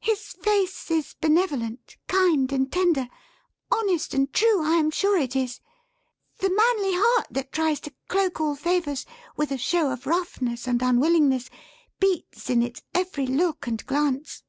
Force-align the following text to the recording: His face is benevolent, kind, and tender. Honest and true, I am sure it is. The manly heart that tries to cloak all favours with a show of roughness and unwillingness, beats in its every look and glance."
His 0.00 0.32
face 0.32 0.90
is 0.90 1.14
benevolent, 1.20 1.98
kind, 2.08 2.50
and 2.50 2.72
tender. 2.72 3.08
Honest 3.70 4.12
and 4.12 4.32
true, 4.32 4.60
I 4.60 4.72
am 4.72 4.90
sure 4.90 5.16
it 5.16 5.36
is. 5.36 5.60
The 6.38 6.48
manly 6.48 6.94
heart 6.96 7.28
that 7.30 7.52
tries 7.52 7.78
to 7.82 7.94
cloak 8.08 8.40
all 8.40 8.56
favours 8.56 9.06
with 9.36 9.52
a 9.52 9.56
show 9.56 9.92
of 9.92 10.04
roughness 10.04 10.66
and 10.66 10.82
unwillingness, 10.82 11.48
beats 12.00 12.50
in 12.50 12.60
its 12.60 12.82
every 12.92 13.28
look 13.28 13.68
and 13.68 13.86
glance." 13.86 14.42